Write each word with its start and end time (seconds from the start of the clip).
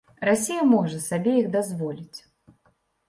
Расія 0.27 0.63
можа 0.71 1.01
сабе 1.09 1.33
іх 1.41 1.53
дазволіць. 1.57 2.19